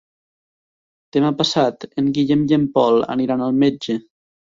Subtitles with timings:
[1.17, 3.97] Demà passat en Guillem i en Pol aniran al metge.